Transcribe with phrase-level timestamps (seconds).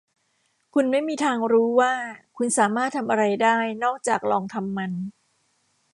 [0.73, 1.93] คุณไม่มีทางรู้ว่า
[2.37, 4.91] คุณสามารถทำอะไรได้นอกจากได้ลองทำมัน